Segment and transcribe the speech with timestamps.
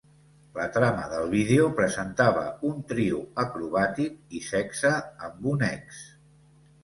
[0.59, 4.95] La trama del vídeo presentava un trio "acrobàtic" i sexe
[5.27, 6.01] amb un ex.